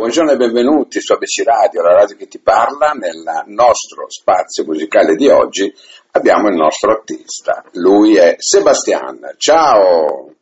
[0.00, 2.92] buongiorno e benvenuti su ABC Radio, la radio che ti parla.
[2.92, 5.70] Nel nostro spazio musicale di oggi
[6.12, 9.34] abbiamo il nostro artista, lui è Sebastian.
[9.36, 10.32] Ciao!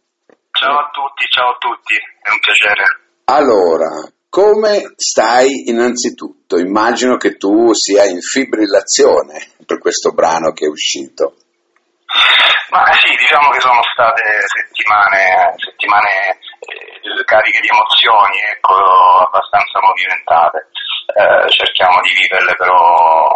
[0.52, 2.84] Ciao a tutti, ciao a tutti, è un piacere.
[3.24, 6.56] Allora, come stai innanzitutto?
[6.56, 11.34] Immagino che tu sia in fibrillazione per questo brano che è uscito.
[12.70, 16.46] Ma sì, diciamo che sono state settimane, settimane
[17.24, 18.74] cariche di emozioni, ecco,
[19.24, 20.68] abbastanza movimentate.
[21.08, 23.28] Eh, cerchiamo di viverle però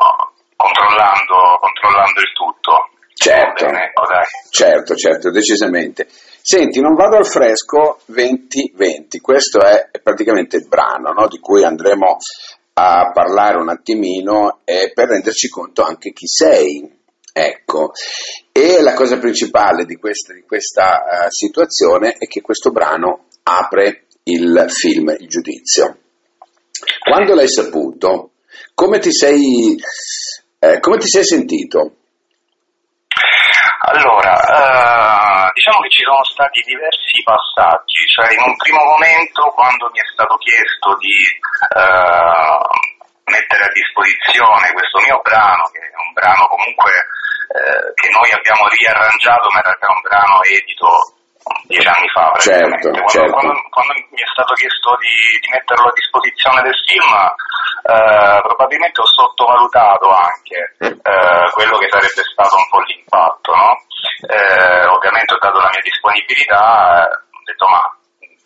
[0.57, 2.91] controllando, controllando il tutto.
[3.15, 4.03] Certo, bene, ecco,
[4.51, 6.09] certo, certo, decisamente.
[6.09, 12.16] Senti, non vado al fresco 2020, questo è praticamente il brano no, di cui andremo
[12.75, 17.01] a parlare un attimino e per renderci conto anche chi sei.
[17.35, 17.93] Ecco,
[18.52, 24.06] e la cosa principale di questa, di questa uh, situazione è che questo brano apre
[24.24, 25.98] il film, il giudizio.
[26.98, 28.30] Quando l'hai saputo,
[28.74, 29.77] come ti sei,
[30.59, 31.96] eh, come ti sei sentito?
[33.84, 39.90] Allora, uh, diciamo che ci sono stati diversi passaggi, cioè in un primo momento quando
[39.90, 41.18] mi è stato chiesto di
[41.77, 42.62] uh,
[43.27, 46.90] mettere a disposizione questo mio brano, che è un brano comunque
[47.52, 50.88] eh, che noi abbiamo riarrangiato, ma in realtà è un brano edito
[51.66, 52.32] dieci anni fa.
[52.38, 53.32] Certo, quando, certo.
[53.32, 59.01] Quando, quando, mi è stato chiesto di, di metterlo a disposizione del film, eh, probabilmente
[59.01, 63.54] ho sottovalutato anche eh, quello che sarebbe stato un po' l'impatto.
[63.54, 63.71] No?
[64.26, 67.82] Eh, ovviamente ho dato la mia disponibilità, ho detto ma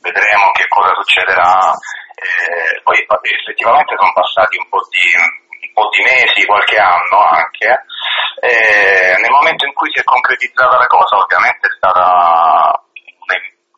[0.00, 1.72] vedremo che cosa succederà.
[2.82, 5.44] poi effettivamente sono passati un po' di
[5.76, 7.84] po' di mesi, qualche anno anche,
[8.40, 12.80] e nel momento in cui si è concretizzata la cosa ovviamente è stata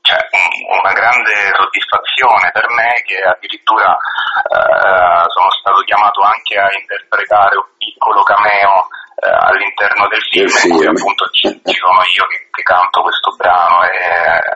[0.09, 0.25] cioè,
[0.65, 7.69] una grande soddisfazione per me che addirittura eh, sono stato chiamato anche a interpretare un
[7.77, 8.89] piccolo cameo
[9.21, 13.37] eh, all'interno del film, in cui appunto ci, ci sono io che, che, canto questo
[13.37, 14.01] brano e,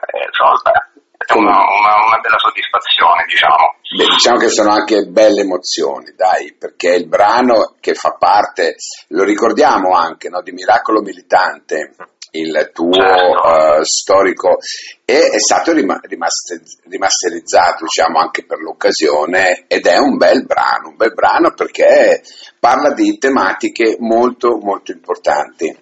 [0.09, 0.81] e beh,
[1.21, 3.77] è una, una, una, bella soddisfazione, diciamo.
[3.93, 8.77] Beh, diciamo che sono anche belle emozioni, dai, perché il brano che fa parte,
[9.09, 11.93] lo ricordiamo anche, no, di Miracolo Militante,
[12.33, 13.79] il tuo certo.
[13.79, 14.59] uh, storico,
[15.05, 20.89] e è stato rima- rimaster- rimasterizzato, diciamo, anche per l'occasione, ed è un bel brano,
[20.89, 22.23] un bel brano perché
[22.59, 25.77] parla di tematiche molto, molto importanti.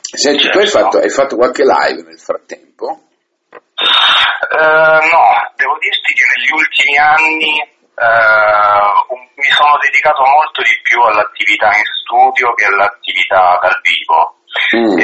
[0.00, 0.58] Senti, certo.
[0.58, 0.84] tu hai certo.
[0.84, 3.02] fatto, hai fatto qualche live nel frattempo?
[3.52, 5.24] Uh, no,
[5.56, 11.84] devo dirti che negli ultimi anni uh, mi sono dedicato molto di più all'attività in
[12.02, 14.36] studio che all'attività dal vivo.
[14.52, 15.00] Mm.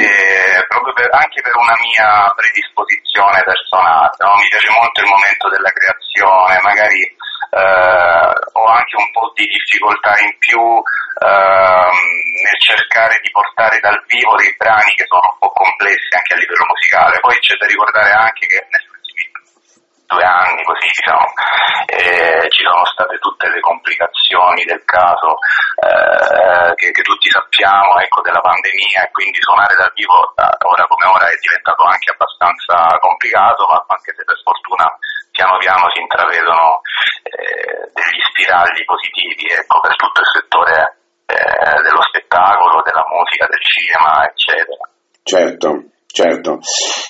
[0.69, 4.37] proprio per, anche per una mia predisposizione personale, no?
[4.37, 7.01] mi piace molto il momento della creazione, magari
[7.57, 10.61] uh, ho anche un po' di difficoltà in più
[11.19, 16.37] nel cercare di portare dal vivo dei brani che sono un po' complessi anche a
[16.37, 17.19] livello musicale.
[17.19, 18.88] Poi c'è da ricordare anche che nel
[20.09, 21.27] due anni così diciamo,
[21.85, 25.37] eh, ci sono state tutte le complicazioni del caso
[25.85, 31.05] eh, che, che, tutti sappiamo ecco, della pandemia e quindi suonare dal vivo ora come
[31.05, 34.89] ora è diventato anche abbastanza complicato ma anche se per sfortuna
[35.29, 36.81] piano piano si intravedono
[37.29, 40.97] eh, degli spiragli positivi ecco, per tutto il settore
[41.29, 44.83] eh, dello spettacolo, della musica, del cinema eccetera.
[45.21, 45.98] Certo.
[46.11, 46.57] Certo.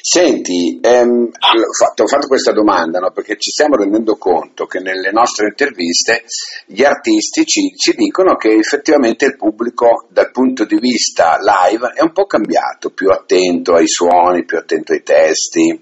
[0.01, 4.79] Senti, ehm, ho, fatto, ho, fatto, questa domanda no, perché ci stiamo rendendo conto che
[4.79, 6.25] nelle nostre interviste
[6.65, 12.01] gli artisti ci, ci, dicono che effettivamente il pubblico dal punto di vista live è
[12.01, 15.81] un po' cambiato, più attento ai suoni, più attento ai testi,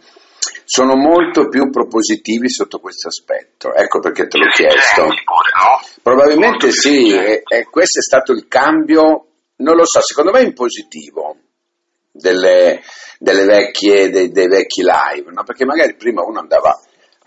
[0.64, 3.74] sono molto più propositivi sotto questo aspetto.
[3.74, 5.10] Ecco perché te l'ho chiesto.
[6.04, 9.26] Probabilmente sì, e, e questo è stato il cambio,
[9.58, 11.36] non lo so, secondo me in positivo.
[12.20, 12.82] Delle,
[13.20, 15.44] delle vecchie, dei, dei, vecchi live, no?
[15.44, 16.78] perché magari prima uno andava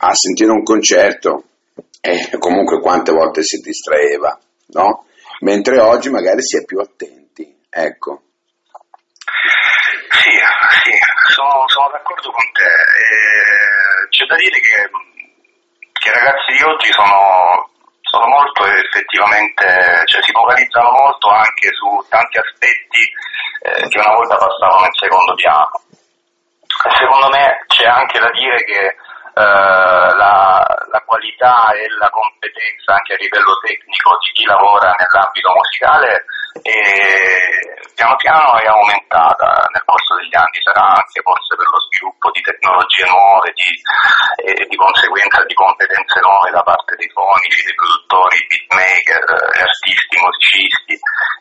[0.02, 1.44] a sentire un concerto
[2.00, 4.38] e comunque quante volte si distraeva,
[4.68, 5.06] no?
[5.40, 7.58] mentre oggi magari si è più attenti.
[7.70, 8.22] Ecco.
[10.10, 10.30] Sì,
[10.82, 10.92] sì,
[11.32, 12.66] sono, sono d'accordo con te.
[12.66, 14.90] Eh, c'è da dire che,
[15.92, 17.70] che, i ragazzi di oggi sono,
[18.02, 19.64] sono molto effettivamente,
[20.06, 23.02] cioè si focalizzano molto anche su tanti aspetti
[23.60, 25.70] eh, che una volta passavano in secondo piano.
[26.96, 28.96] Secondo me c'è anche da dire che eh,
[29.40, 36.24] la, la, qualità e la competenza anche a livello tecnico di chi lavora nell'ambito musicale
[36.62, 42.30] e piano piano è aumentata nel corso degli anni, sarà anche forse per lo sviluppo
[42.32, 43.70] di tecnologie nuove di,
[44.40, 49.24] e di conseguenza di competenze nuove da parte dei fonici, dei produttori, beatmaker,
[49.62, 50.94] artisti, musicisti.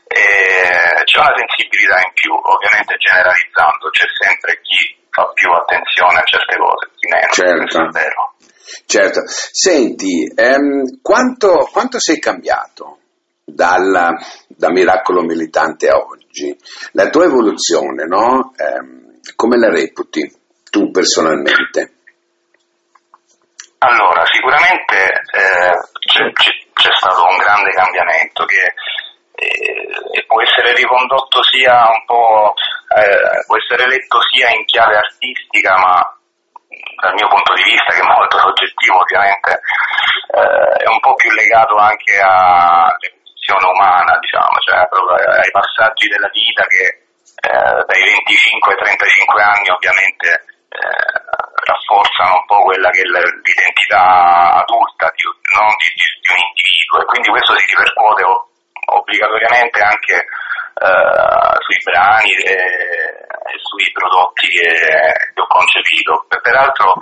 [0.10, 6.28] E c'è una sensibilità in più, ovviamente generalizzando, c'è sempre chi fa più attenzione a
[6.28, 7.80] certe cose, meno, certo.
[7.80, 8.34] è vero.
[8.86, 13.00] Certo, senti, ehm, quanto, quanto sei cambiato
[13.44, 14.16] dal,
[14.48, 16.56] da Miracolo Militante a oggi?
[16.94, 18.54] La tua evoluzione, no?
[18.58, 20.32] Ehm, come la reputi
[20.70, 21.94] tu personalmente?
[23.80, 24.96] Allora, sicuramente
[25.32, 25.72] eh,
[26.06, 28.74] c'è, c'è, c'è, stato un grande cambiamento che
[29.36, 32.54] eh, può essere ricondotto sia un po',
[32.98, 36.19] eh, può essere letto sia in chiave artistica, ma
[37.00, 39.52] dal mio punto di vista, che è molto soggettivo ovviamente,
[40.36, 46.64] eh, è un po' più legato anche all'evoluzione umana, diciamo, cioè ai passaggi della vita
[46.68, 47.08] che
[47.40, 50.28] eh, dai 25 ai 35 anni ovviamente
[50.70, 51.18] eh,
[51.64, 55.66] rafforzano un po' quella che è l'identità adulta di, no?
[55.80, 58.24] di, di, un individuo e quindi questo si ripercuote
[58.90, 60.26] obbligatoriamente anche
[60.76, 64.70] eh, sui brani e, e, sui prodotti che,
[65.34, 66.26] che ho concepito.
[66.42, 66.94] Peraltro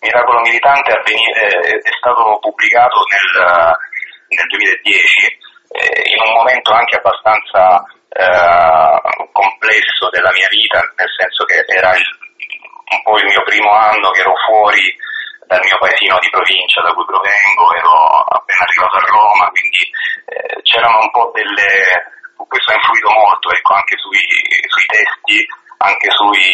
[0.00, 3.76] Miracolo Militante è, è stato pubblicato nel,
[4.28, 5.40] nel 2010
[5.72, 7.80] eh, in un momento anche abbastanza
[8.12, 12.04] eh, complesso della mia vita, nel senso che era il,
[12.92, 14.84] un po' il mio primo anno che ero fuori
[15.46, 17.92] dal mio paesino di provincia da cui provengo, ero
[18.26, 19.84] appena arrivato a Roma, quindi
[20.26, 22.20] eh, c'erano un po' delle...
[22.48, 24.22] questo ha influito molto ecco, anche sui,
[24.68, 25.38] sui, testi,
[25.78, 26.46] anche sui,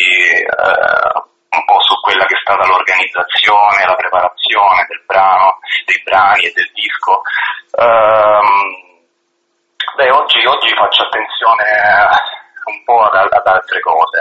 [0.44, 1.12] eh,
[1.50, 6.52] un po' su quella che è stata l'organizzazione, la preparazione del brano, dei brani e
[6.54, 7.22] del disco.
[7.78, 8.50] Um,
[9.96, 11.64] beh, oggi, oggi, faccio attenzione
[12.64, 14.20] un po' ad, ad altre cose.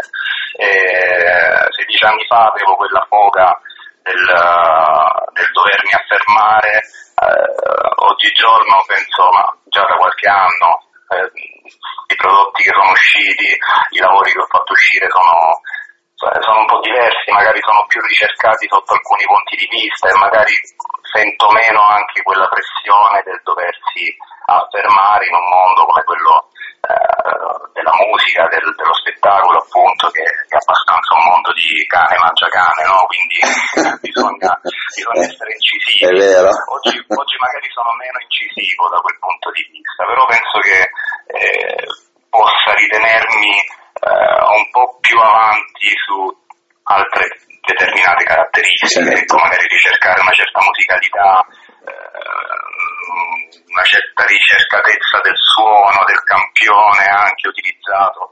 [0.58, 3.60] Eh, 16 anni fa avevo quella foga
[4.08, 4.26] del,
[5.34, 7.50] del dovermi affermare, eh,
[8.08, 11.32] oggigiorno penso, ma già da qualche anno, eh,
[11.68, 13.50] i prodotti che sono usciti,
[13.96, 15.62] i lavori che ho fatto uscire sono,
[16.16, 20.54] sono un po' diversi, magari sono più ricercati sotto alcuni punti di vista e magari
[21.12, 24.16] sento meno anche quella pressione del doversi
[24.48, 26.48] affermare in un mondo come quello
[26.88, 32.16] eh, della musica, del, dello spettacolo appunto che, che, è abbastanza un mondo di cane
[32.16, 33.04] mangia cane, no?
[33.12, 33.38] quindi
[34.08, 36.08] bisogna, bisogna, essere incisivi.
[36.08, 40.80] Oggi, oggi, magari sono meno incisivo da quel punto di vista, però penso che
[41.38, 41.84] eh,
[42.30, 46.46] possa ritenermi eh, un po' più avanti su
[46.84, 47.28] altre
[47.68, 49.36] determinate caratteristiche, certo.
[49.38, 51.46] magari ricercare una certa musicalità
[51.88, 52.28] eh,
[53.68, 58.32] una certa ricercatezza del suono, del campione anche utilizzato.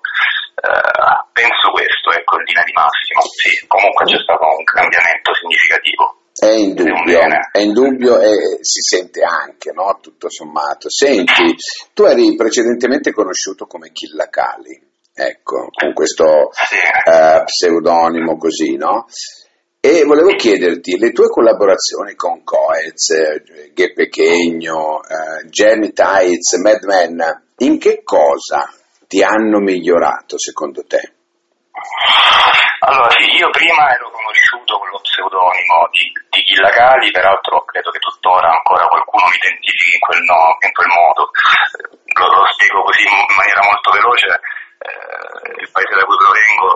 [0.55, 3.21] Eh, penso questo, ecco, in linea di massimo.
[3.21, 6.24] Sì, comunque c'è stato un cambiamento significativo.
[6.45, 7.19] È indubbio,
[7.51, 9.97] è indubbio e si sente anche, no?
[9.99, 10.89] tutto sommato.
[10.91, 11.55] Senti,
[11.93, 14.79] tu eri precedentemente conosciuto come Killa Kali,
[15.11, 19.07] ecco, con questo uh, pseudonimo così, no?
[19.79, 27.43] E volevo chiederti, le tue collaborazioni con Coez, eh, Ghe Pechegno, eh, Jamie Tights, Madman,
[27.57, 28.67] in che cosa
[29.07, 31.13] ti hanno migliorato secondo te?
[32.85, 37.97] Allora sì, io prima ero conosciuto con lo pseudonimo di, di Chillacali, peraltro credo che
[37.97, 41.31] tuttora ancora qualcuno mi identifichi in quel, no, in quel modo.
[42.13, 46.69] Lo, lo, spiego così in maniera molto veloce, eh, il paese da cui provengo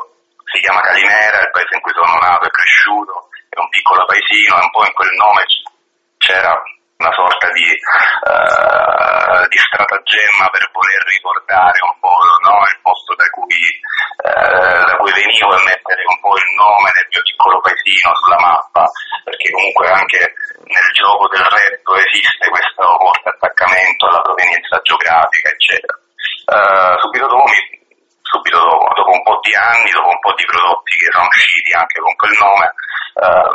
[0.50, 4.58] si chiama Calimera, il paese in cui sono nato e cresciuto, è un piccolo paesino
[4.58, 5.46] e un po' in quel nome
[6.18, 6.58] c'era
[7.00, 13.24] una sorta di, uh, di stratagemma per voler ricordare un po' no, il posto da
[13.32, 13.64] cui,
[14.28, 17.24] uh, da cui, venivo e mettere un po' il nome del mio
[17.90, 18.86] paesino sulla mappa,
[19.24, 20.20] perché comunque anche
[20.70, 25.98] nel gioco del rap esiste questo forte attaccamento alla provenienza geografica, eccetera.
[26.50, 27.60] Uh, subito dopo mi,
[28.22, 31.72] subito dopo, dopo un po' di anni, dopo un po' di prodotti che sono usciti
[31.74, 32.68] anche con quel nome,
[33.20, 33.50] eh,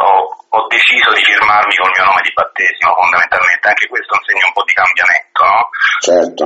[0.00, 4.24] ho, ho, deciso di firmarmi col mio nome di battesimo fondamentalmente, anche questo è un
[4.24, 5.60] segno un po' di cambiamento, no?
[6.00, 6.44] Certo.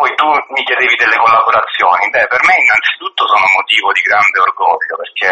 [0.00, 4.96] Poi tu mi chiedevi delle collaborazioni, beh per me innanzitutto sono motivo di grande orgoglio
[4.96, 5.28] perché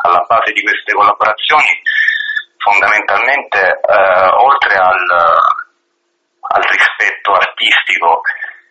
[0.00, 1.68] alla base di queste collaborazioni
[2.56, 5.04] fondamentalmente eh, oltre al,
[6.56, 8.24] al rispetto artistico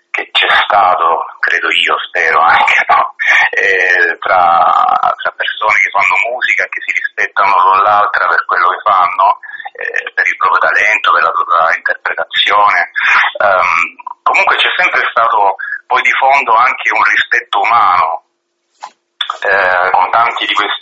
[0.10, 3.14] che c'è stato, credo io, spero anche, no?
[3.62, 4.74] eh, tra,
[5.22, 9.38] tra, persone che fanno musica che si rispettano l'un l'altra per quello che fanno,
[9.70, 12.90] eh, per il proprio talento, per la propria interpretazione.
[13.38, 15.56] Um, comunque c'è sempre stato
[15.86, 18.26] poi di fondo anche un rispetto umano
[19.46, 20.76] eh, con tanti di questi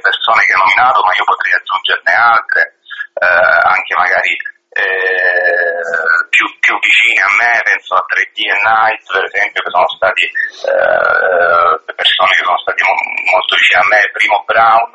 [0.00, 2.62] persone che ho nominato, ma io potrei aggiungerne altre,
[3.16, 4.32] eh, anche magari
[4.68, 5.82] eh,
[6.28, 10.24] più, più, vicini a me, penso a 3D e Night per esempio, che sono stati
[10.24, 14.90] eh, persone che sono stati molto vicine a me, Primo Brown,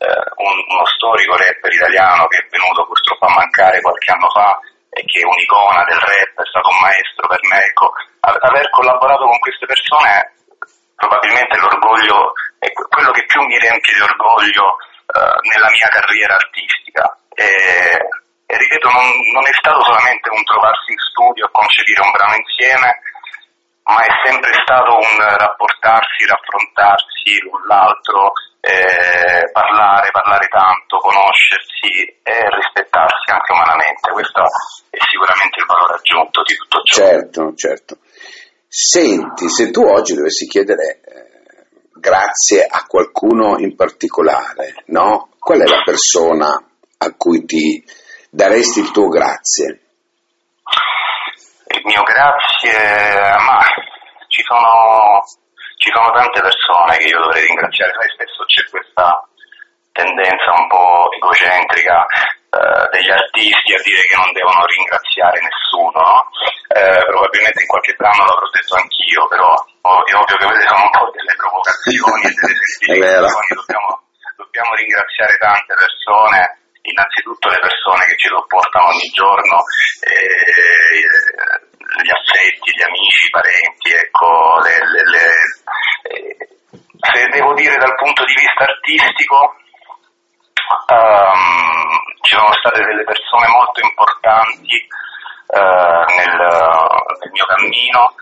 [0.00, 4.58] eh, un, uno storico rapper italiano che è venuto purtroppo a mancare qualche anno fa
[4.90, 9.24] e che è un'icona del rap, è stato un maestro per me, ecco, aver collaborato
[9.24, 10.34] con queste persone
[11.00, 14.76] probabilmente l'orgoglio è quello che più mi riempie di orgoglio
[15.08, 17.08] eh, nella mia carriera artistica.
[17.32, 17.96] E,
[18.44, 23.00] e ripeto, non, non, è stato solamente un trovarsi in studio concepire un brano insieme,
[23.84, 32.34] ma è sempre stato un rapportarsi, raffrontarsi l'un l'altro, eh, parlare, parlare tanto, conoscersi e
[32.54, 34.10] rispettarsi anche umanamente.
[34.12, 34.42] Questo
[34.90, 36.94] è sicuramente il valore aggiunto di tutto ciò.
[37.00, 37.98] Certo, certo.
[38.68, 45.30] Senti, se tu oggi dovessi chiedere eh, grazie a qualcuno in particolare, no?
[45.38, 46.62] Qual è la persona
[46.98, 47.82] a cui ti
[48.30, 49.89] daresti il tuo grazie?
[51.80, 52.76] Il mio grazie,
[53.40, 53.56] ma
[54.28, 55.24] ci sono,
[55.80, 59.24] ci sono tante persone che io dovrei ringraziare, sai spesso c'è questa
[59.96, 66.28] tendenza un po' egocentrica eh, degli artisti a dire che non devono ringraziare nessuno, no?
[66.68, 70.92] eh, probabilmente in qualche brano l'avrò detto anch'io, però è ovvio che queste sono un
[70.92, 73.88] po' delle provocazioni e delle semplificazioni, dobbiamo,
[74.36, 79.56] dobbiamo ringraziare tante persone, innanzitutto le persone che ci sopportano ogni giorno,
[80.04, 81.59] eh,
[81.98, 85.26] gli affetti, gli amici, i parenti, ecco, le, le, le,
[86.10, 86.36] eh,
[87.00, 89.56] se devo dire dal punto di vista artistico,
[90.86, 94.86] um, ci sono state delle persone molto importanti
[95.58, 98.14] uh, nel, nel, mio cammino,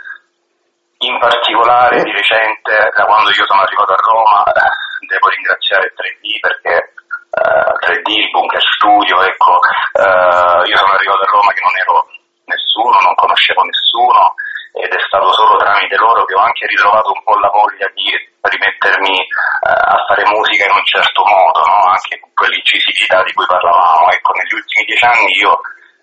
[0.99, 6.41] in particolare di recente, da quando io sono arrivato a Roma, eh, devo ringraziare 3D
[6.41, 6.93] perché
[7.37, 12.18] uh, 3D, il Bunker Studio, ecco, uh, io sono arrivato a Roma che non ero
[12.49, 14.35] nessuno, non conoscevo nessuno
[14.73, 18.09] ed è stato solo tramite loro che ho anche ritrovato un po' la voglia di
[18.41, 19.27] rimettermi eh,
[19.69, 21.93] a fare musica in un certo modo, no?
[21.93, 24.11] anche con quell'incisività di cui parlavamo.
[24.11, 25.53] Ecco, negli ultimi dieci anni io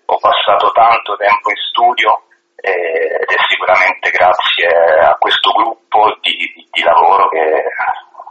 [0.06, 2.26] ho passato tanto tempo in studio
[2.60, 4.68] eh, ed è sicuramente grazie
[5.02, 7.62] a questo gruppo di, di, di lavoro che,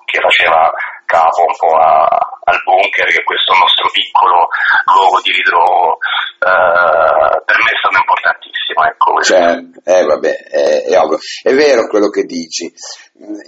[0.06, 0.72] che, faceva
[1.06, 2.08] capo un po' a,
[2.46, 4.48] al bunker, che è questo nostro piccolo
[4.92, 5.98] luogo di ritrovo,
[6.40, 8.75] eh, per me è stato importantissimo.
[8.88, 11.20] Ecco, cioè, eh, vabbè, è, è, ovvio.
[11.42, 12.72] È vero quello che dici.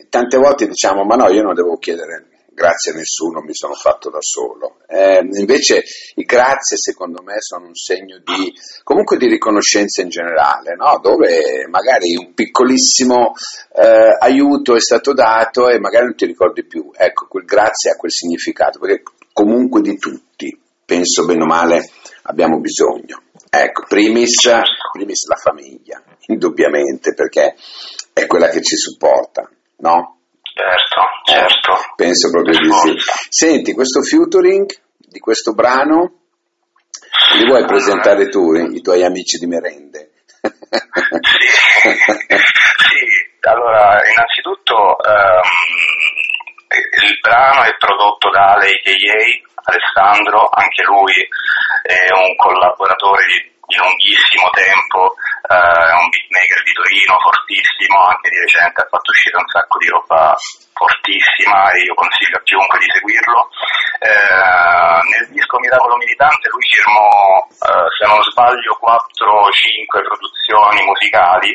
[0.10, 2.27] Tante volte diciamo, ma no, io non devo chiedere
[2.58, 4.77] grazie a nessuno, mi sono fatto da solo.
[4.88, 5.84] Eh, invece
[6.15, 8.51] i grazie secondo me sono un segno di,
[8.82, 10.98] comunque di riconoscenza in generale, no?
[11.00, 13.34] dove magari un piccolissimo
[13.75, 16.89] eh, aiuto è stato dato e magari non ti ricordi più.
[16.96, 21.88] Ecco, quel grazie ha quel significato, perché comunque di tutti, penso bene o male,
[22.24, 23.22] abbiamo bisogno.
[23.49, 24.49] Ecco, primis,
[24.91, 27.55] primis la famiglia, indubbiamente, perché
[28.13, 30.19] è quella che ci supporta, no?
[30.41, 31.71] Certo, certo.
[31.73, 32.93] Eh, penso proprio di sì.
[33.29, 34.65] Senti, questo featuring
[34.97, 36.13] di questo brano,
[37.35, 40.11] li vuoi presentare tu, i tuoi amici di merende?
[40.41, 40.51] sì,
[42.87, 43.05] sì.
[43.41, 45.41] allora innanzitutto um,
[47.03, 51.13] il brano è prodotto da AKA, Alessandro, anche lui
[51.88, 55.13] è un collaboratore di di lunghissimo tempo,
[55.47, 59.87] eh, un beatmaker di Torino fortissimo, anche di recente ha fatto uscire un sacco di
[59.87, 60.35] roba
[60.75, 63.39] fortissima e io consiglio a chiunque di seguirlo.
[64.03, 71.51] Eh, nel disco Miracolo Militante lui firmò, eh, se non sbaglio, 4-5 produzioni musicali.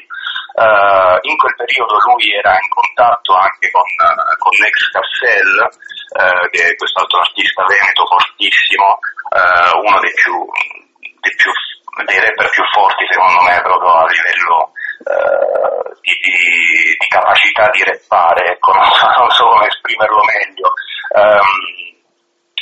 [0.53, 3.89] Uh, in quel periodo lui era in contatto anche con,
[4.37, 9.01] con Nex Cassel, uh, che è quest'altro artista veneto fortissimo,
[9.81, 10.37] uno dei più,
[11.25, 11.51] dei più
[11.93, 14.73] rapper più forti secondo me proprio a livello
[15.03, 20.73] eh, di, di, di, capacità di rappare, ecco, non, so, non so come esprimerlo meglio,
[21.19, 21.53] um,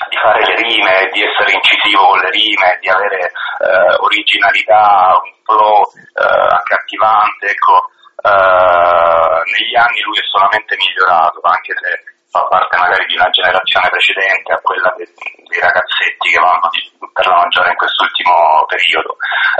[0.08, 5.32] di fare le rime, di essere incisivo con le rime, di avere eh, originalità, un
[5.44, 7.90] flow eh, accattivante, ecco,
[8.24, 13.88] eh, negli anni lui è solamente migliorato, anche se fa parte magari di una generazione
[13.90, 15.06] precedente a quella dei,
[15.50, 16.70] dei ragazzetti che vanno
[17.12, 19.16] per la maggiore in quest'ultimo periodo,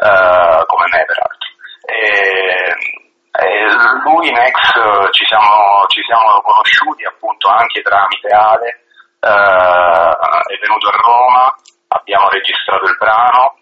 [0.07, 1.49] uh, come me peraltro.
[1.85, 3.09] E,
[4.05, 4.59] lui in ex
[5.11, 8.85] ci siamo, ci siamo, conosciuti appunto anche tramite Ale,
[9.21, 10.15] uh,
[10.47, 11.55] è venuto a Roma,
[11.89, 13.55] abbiamo registrato il brano,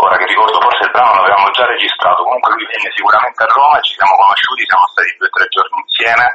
[0.00, 3.80] ora che ricordo forse il brano l'avevamo già registrato, comunque lui venne sicuramente a Roma,
[3.80, 6.26] ci siamo conosciuti, siamo stati due o tre giorni insieme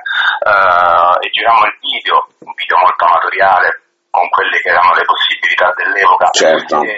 [0.46, 3.68] uh, e girammo il video, un video molto amatoriale
[4.10, 6.30] con quelle che erano le possibilità dell'epoca.
[6.34, 6.82] Certo.
[6.82, 6.96] E,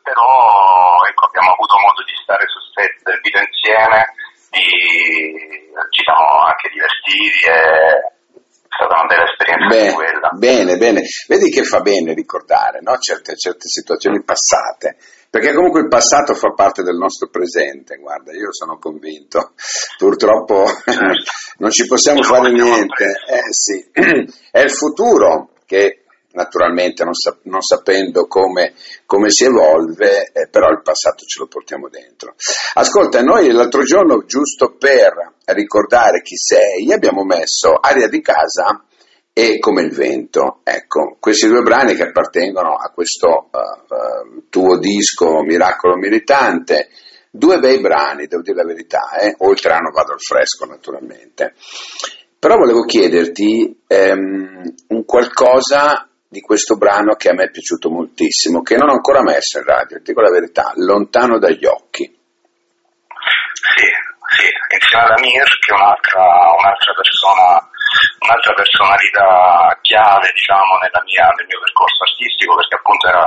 [0.00, 3.98] però ecco, abbiamo avuto modo di stare sul set del video insieme,
[4.50, 4.64] di,
[5.90, 10.28] ci siamo anche divertiti e è stata una bella esperienza Beh, quella.
[10.32, 11.00] Bene, bene.
[11.28, 12.96] Vedi che fa bene ricordare no?
[12.98, 14.96] certe, certe situazioni passate,
[15.30, 19.52] perché comunque il passato fa parte del nostro presente, guarda, io sono convinto.
[19.98, 20.64] Purtroppo
[21.58, 23.04] non ci possiamo lo fare niente.
[23.04, 23.84] Eh, sì.
[24.50, 26.02] È il futuro che
[26.36, 28.74] naturalmente non, sa- non sapendo come,
[29.06, 32.34] come si evolve, eh, però il passato ce lo portiamo dentro.
[32.74, 38.84] Ascolta, noi l'altro giorno, giusto per ricordare chi sei, abbiamo messo Aria di casa
[39.38, 40.60] e Come il vento.
[40.64, 46.88] Ecco, questi due brani che appartengono a questo eh, eh, tuo disco Miracolo Militante,
[47.30, 51.52] due bei brani, devo dire la verità, eh, oltre a Non vado al fresco naturalmente.
[52.38, 58.62] Però volevo chiederti ehm, un qualcosa di questo brano che a me è piaciuto moltissimo,
[58.62, 62.04] che non ho ancora messo in radio, dico la verità, Lontano dagli occhi.
[62.04, 63.84] Sì,
[64.32, 64.48] sì,
[64.80, 66.24] insieme ad Amir, che è un'altra,
[66.56, 67.70] un'altra persona,
[68.20, 73.24] un'altra personalità chiave, diciamo, mia- nel mio percorso artistico, perché appunto era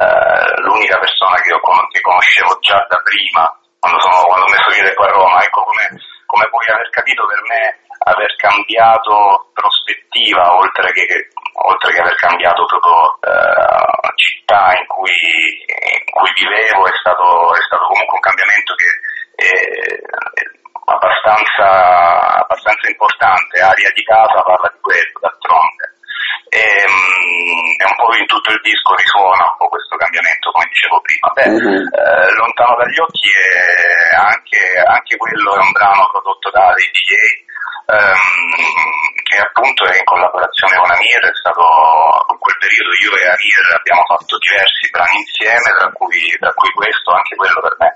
[0.00, 3.44] eh, l'unica persona che, io che conoscevo già da prima,
[3.78, 5.42] quando, sono, quando ho messo piede qua a Roma.
[5.42, 5.84] Ecco come,
[6.26, 11.04] come puoi aver capito per me aver cambiato prospettiva, oltre che,
[11.52, 15.12] oltre che aver cambiato proprio eh, città in cui,
[15.68, 18.88] in cui vivevo, è stato, è stato comunque un cambiamento che
[19.36, 20.59] è
[20.94, 21.66] abbastanza,
[22.42, 23.60] abbastanza importante.
[23.60, 25.84] Aria di casa parla di quello, d'altronde.
[26.50, 30.66] E, mm, è un po' in tutto il disco risuona un po' questo cambiamento, come
[30.66, 31.28] dicevo prima.
[31.30, 31.78] Beh, Mhm.
[31.94, 37.46] eh, Lontano dagli occhi è anche, anche quello è un brano prodotto da DJ
[37.90, 41.62] ehm, che appunto è in collaborazione con Amir, è stato
[42.34, 46.70] in quel periodo io e Amir abbiamo fatto diversi brani insieme, tra cui, tra cui
[46.74, 47.90] questo, anche quello per me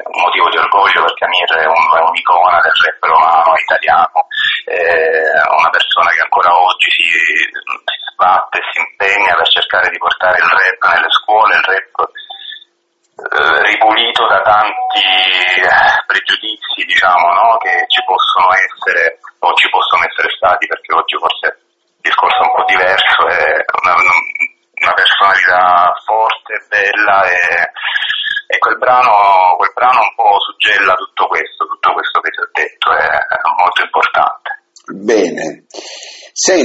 [0.00, 4.26] un motivo di orgoglio perché Amir è, un, un'icona del rap romano italiano,
[4.64, 10.38] è una persona che ancora oggi si, si sbatte, si impegna per cercare di portare
[10.38, 11.92] il rap nelle scuole, il rap
[13.20, 15.04] eh, ripulito da tanti
[15.60, 17.56] eh, pregiudizi, diciamo, no?
[17.60, 22.46] che ci possono essere o ci possono essere stati, perché oggi forse il discorso è
[22.48, 27.70] un po' diverso, è una, una personalità forte, bella e,
[28.46, 33.06] e quel brano un po' suggella tutto questo, tutto questo che ti ho detto è,
[33.06, 34.62] è molto importante.
[34.86, 35.64] Bene.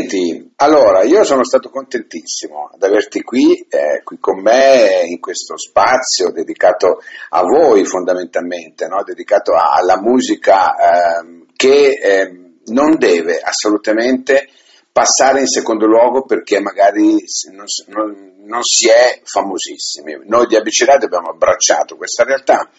[0.08, 5.58] Senti, allora io sono stato contentissimo ad averti qui, eh, qui con me in questo
[5.58, 9.04] spazio dedicato a voi fondamentalmente, no?
[9.04, 10.76] dedicato a- alla musica
[11.20, 14.48] ehm, che ehm, non deve assolutamente
[14.94, 17.16] passare in secondo luogo perché magari
[17.52, 20.22] non, non- non si è famosissimi.
[20.26, 22.70] Noi di ABC Radio abbiamo abbracciato questa realtà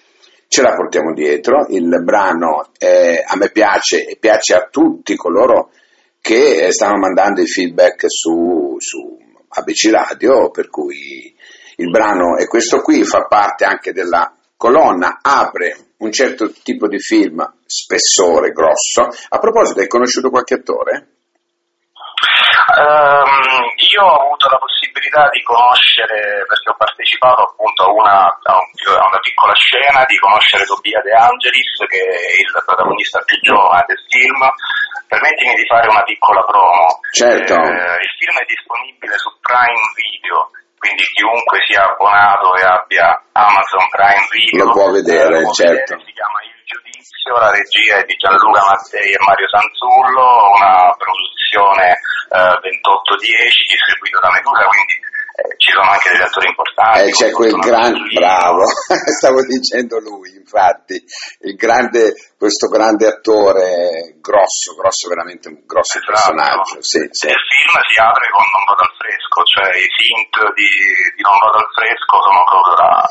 [0.49, 5.73] ce la portiamo dietro, il brano eh, a me piace e piace a tutti coloro
[6.21, 11.35] che stanno mandando i feedback su, su ABC Radio, per cui
[11.77, 16.99] il brano è questo qui, fa parte anche della colonna, apre un certo tipo di
[17.01, 19.03] film, spessore grosso.
[19.29, 21.09] A proposito, hai conosciuto qualche attore?
[22.69, 28.55] Ehm, io ho avuto la possibilità di conoscere, perché ho partecipato appunto a una, a
[28.59, 33.39] un- a una piccola scena, di conoscere Tobia De Angelis, che è il protagonista più
[33.41, 34.41] giovane del film.
[35.09, 37.01] Permettimi di fare una piccola promo.
[37.17, 37.57] Certo.
[37.57, 43.89] Eh, il film è disponibile su Prime Video, quindi chiunque sia abbonato e abbia Amazon
[43.89, 45.97] Prime Video Lo può vedere, eh, lo può certo.
[45.97, 46.05] vedere.
[46.05, 50.29] si chiama Il Giudizio, la regia è di Gianluca Mattei e Mario Sanzullo,
[50.61, 51.89] una produzione
[52.29, 55.08] eh, 2810 distribuita da Medusa, quindi
[55.57, 56.99] ci sono anche degli attori importanti.
[56.99, 58.21] Eh, c'è quel come gran, Antonino.
[58.21, 58.63] bravo,
[59.19, 60.99] stavo dicendo lui, infatti,
[61.47, 66.13] il grande, questo grande attore, grosso, grosso, veramente un grosso Esatto.
[66.13, 67.29] personaggio, sì, sì.
[67.31, 70.71] Il film si apre con Non vado al fresco, cioè i synth di,
[71.15, 73.07] di Non vado al fresco sono proprio la...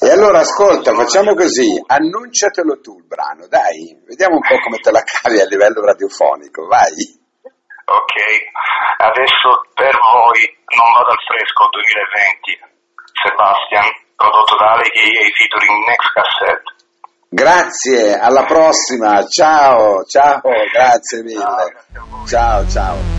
[0.00, 4.90] E allora ascolta, facciamo così, annunciatelo tu il brano, dai, vediamo un po' come te
[4.90, 7.19] la cavi a livello radiofonico, vai.
[7.90, 8.14] Ok,
[8.98, 12.60] adesso per voi Non vado al fresco 2020,
[13.18, 16.68] Sebastian, prodotto da Ale KA featuring Next Cassette.
[17.28, 21.74] Grazie, alla prossima, ciao, ciao, grazie mille.
[22.26, 22.64] Ciao.
[22.68, 23.10] Ciao,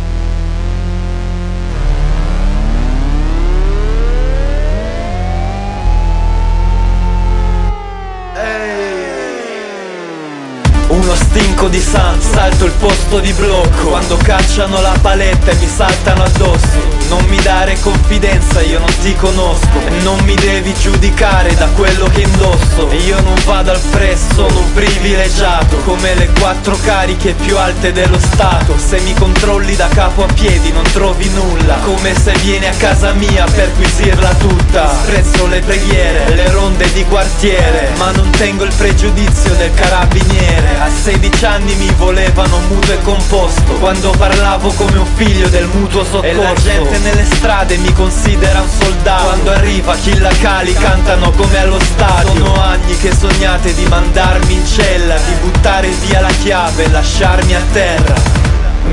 [11.68, 13.90] di San Salto il posto di blocco.
[13.90, 19.14] Quando cacciano la paletta e mi saltano addosso Non mi dare confidenza, io non ti
[19.18, 19.82] conosco.
[20.04, 22.90] Non mi devi giudicare da quello che indosso.
[23.06, 25.76] Io non vado al fresco, sono un privilegiato.
[25.84, 28.78] Come le quattro cariche più alte dello Stato.
[28.78, 31.80] Se mi controlli da capo a piedi non trovi nulla.
[31.84, 34.90] Come se vieni a casa mia per quisirla tutta.
[35.04, 37.90] Sprezzo le preghiere, le ronde di quartiere.
[37.98, 40.80] Ma non tengo il pregiudizio del carabiniere.
[40.80, 43.74] A 16 anni mi volevano muto e composto.
[43.80, 49.24] Quando parlavo come un figlio del mutuo soccorso nelle strade mi considera un soldato.
[49.24, 52.46] Quando arriva Killa Kali cantano come allo stadio.
[52.46, 57.56] Sono anni che sognate di mandarmi in cella Di buttare via la chiave e lasciarmi
[57.56, 58.16] a terra.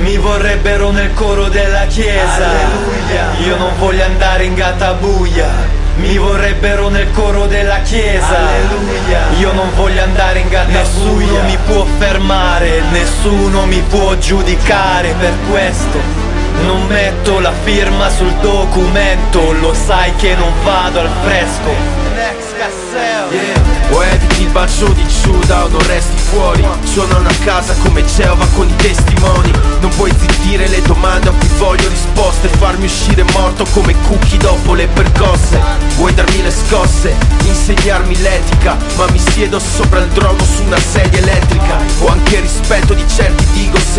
[0.00, 2.48] Mi vorrebbero nel coro della chiesa.
[2.48, 3.46] Alleluia.
[3.46, 8.36] Io non voglio andare in gattabuia mi vorrebbero nel coro della chiesa.
[8.38, 9.18] Alleluia.
[9.38, 15.32] Io non voglio andare in gattabuia Nessuno mi può fermare Nessuno mi può giudicare per
[15.50, 16.27] questo
[16.64, 21.70] Non metto la firma sul documento Lo sai che non vado al fresco.
[22.14, 22.48] Next
[23.30, 23.68] yeah.
[23.90, 26.66] O eviti il bacio di Giuda o non resti fuori.
[26.82, 29.50] Suonano a casa come Geova con i testimoni.
[29.80, 32.48] Non puoi zittire le domande a cui voglio risposte.
[32.48, 35.60] Farmi uscire morto come cookie dopo le percosse.
[35.96, 38.76] Vuoi darmi le scosse, insegnarmi l'etica.
[38.96, 41.78] Ma mi siedo sopra il trono su una sedia elettrica.
[42.00, 43.47] Ho anche rispetto di certi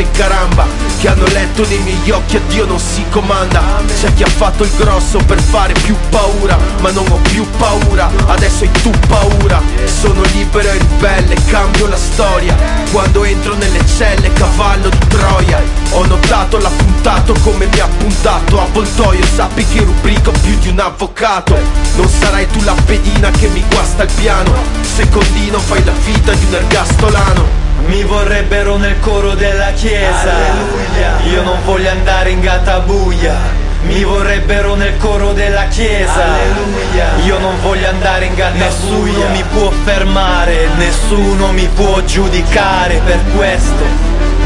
[0.01, 0.65] e caramba
[0.99, 3.62] Che hanno letto nei miei occhi a Dio non si comanda.
[3.99, 8.09] C'è chi ha fatto il grosso per fare più paura Ma non ho più paura,
[8.27, 9.62] adesso hai tu paura.
[9.85, 12.55] Sono libero e ribelle, cambio la storia.
[12.91, 15.62] Quando entro nelle celle, cavallo di Troia.
[15.91, 20.79] Ho notato, l'ha puntato come mi ha puntato Avvoltoio, sappi che rubrico più di un
[20.79, 21.57] avvocato.
[21.95, 24.53] Non sarai tu la pedina che mi guasta il piano.
[24.81, 30.34] Secondino, fai la vita di un ergastolano mi vorrebbero nel coro della chiesa.
[30.34, 31.20] Alleluia.
[31.32, 36.24] Io non voglio andare in gattabuia mi vorrebbero nel coro della chiesa.
[36.24, 37.15] Alleluia.
[37.24, 40.68] Io non voglio andare in gatta Nessuno mi può fermare.
[40.76, 43.86] Nessuno mi può giudicare per questo.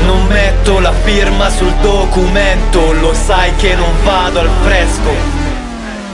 [0.06, 2.94] Non metto la firma sul documento.
[2.94, 5.33] Lo sai che non vado al fresco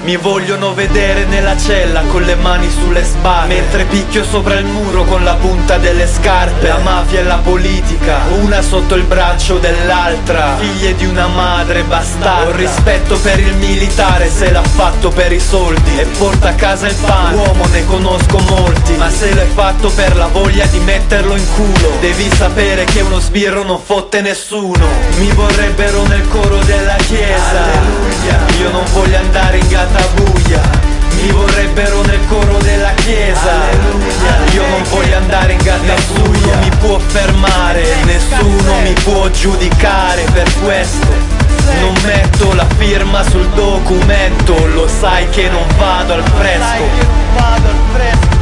[0.04, 5.04] mi vogliono vedere nella cella con le mani sulle spalle Mentre picchio sopra il muro
[5.06, 6.68] con la punta delle scarpe.
[6.68, 10.56] La mafia e la politica, una sotto il braccio dell'altra.
[10.60, 12.50] Figlie di una madre bastarda.
[12.50, 16.00] Ho rispetto per il militare se l'ha fatto per i soldi.
[16.00, 18.94] E porta a casa il pane, uomo ne conosco molti.
[18.96, 23.20] Ma se l'hai fatto per la voglia di metterlo in culo Devi sapere che uno
[23.20, 24.88] sbirro non fotte nessuno.
[25.18, 27.64] Mi vorrebbero nel coro della chiesa.
[27.64, 28.40] Alleluia.
[28.60, 30.62] Io non voglio andare in gatta buia
[31.22, 33.52] Mi vorrebbero nel coro della chiesa.
[33.70, 34.54] Alleluia.
[34.54, 40.52] Io non voglio andare in gatta Nessuno mi può fermare Nessuno mi può giudicare per
[40.64, 41.08] questo.
[41.82, 48.39] Non metto la firma sul documento Lo sai che non vado al fresco